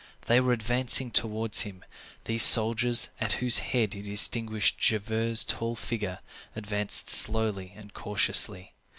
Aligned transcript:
They 0.25 0.39
were 0.39 0.51
advancing 0.51 1.11
towards 1.11 1.61
him; 1.61 1.85
these 2.25 2.41
soldiers, 2.41 3.09
at 3.19 3.33
whose 3.33 3.59
head 3.59 3.93
he 3.93 4.01
distinguished 4.01 4.79
Javert's 4.79 5.43
tall 5.45 5.75
figure, 5.75 6.21
advanced 6.55 7.07
slowly 7.07 7.71
and 7.75 7.93
cautiously. 7.93 8.73